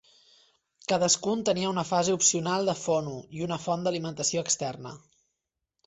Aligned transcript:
Cadascun 0.91 1.43
tenia 1.51 1.69
una 1.73 1.85
fase 1.91 2.17
opcional 2.21 2.71
de 2.73 2.77
fono 2.87 3.15
i 3.39 3.47
una 3.49 3.63
font 3.67 3.87
d'alimentació 3.89 4.49
externa. 4.49 5.01